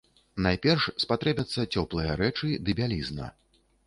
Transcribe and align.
Найперш 0.43 0.85
спатрэбяцца 1.03 1.65
цёплыя 1.75 2.15
рэчы 2.21 2.49
ды 2.65 2.75
бялізна. 2.81 3.29